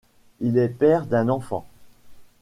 Il 0.39 0.57
est 0.57 0.67
père 0.67 1.05
d'un 1.05 1.29
enfant. 1.29 1.67